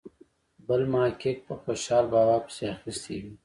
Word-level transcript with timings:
بل 0.67 0.81
محقق 0.93 1.37
په 1.47 1.53
خوشال 1.61 2.05
بابا 2.13 2.37
پسې 2.45 2.63
اخیستې 2.75 3.15
وي. 3.21 3.33